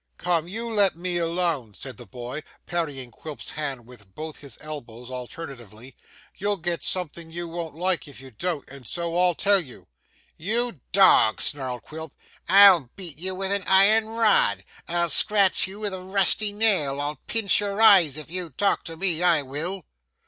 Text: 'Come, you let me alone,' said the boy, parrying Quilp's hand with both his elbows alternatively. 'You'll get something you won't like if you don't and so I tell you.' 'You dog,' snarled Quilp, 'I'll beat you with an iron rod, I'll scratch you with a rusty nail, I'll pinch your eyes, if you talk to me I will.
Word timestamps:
'Come, 0.17 0.47
you 0.47 0.67
let 0.67 0.95
me 0.97 1.17
alone,' 1.17 1.75
said 1.75 1.97
the 1.97 2.07
boy, 2.07 2.41
parrying 2.65 3.11
Quilp's 3.11 3.51
hand 3.51 3.85
with 3.85 4.15
both 4.15 4.37
his 4.37 4.57
elbows 4.59 5.11
alternatively. 5.11 5.95
'You'll 6.35 6.57
get 6.57 6.83
something 6.83 7.29
you 7.29 7.47
won't 7.47 7.75
like 7.75 8.07
if 8.07 8.19
you 8.19 8.31
don't 8.31 8.67
and 8.67 8.87
so 8.87 9.15
I 9.15 9.33
tell 9.33 9.59
you.' 9.59 9.85
'You 10.37 10.79
dog,' 10.91 11.39
snarled 11.39 11.83
Quilp, 11.83 12.13
'I'll 12.49 12.89
beat 12.95 13.19
you 13.19 13.35
with 13.35 13.51
an 13.51 13.63
iron 13.67 14.07
rod, 14.07 14.65
I'll 14.87 15.07
scratch 15.09 15.67
you 15.67 15.79
with 15.79 15.93
a 15.93 16.01
rusty 16.01 16.51
nail, 16.51 16.99
I'll 16.99 17.19
pinch 17.27 17.59
your 17.59 17.79
eyes, 17.79 18.17
if 18.17 18.31
you 18.31 18.49
talk 18.49 18.83
to 18.85 18.97
me 18.97 19.21
I 19.21 19.43
will. 19.43 19.85